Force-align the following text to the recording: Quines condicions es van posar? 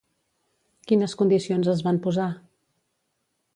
Quines 0.91 1.13
condicions 1.19 1.71
es 1.75 1.85
van 1.89 2.01
posar? 2.07 2.27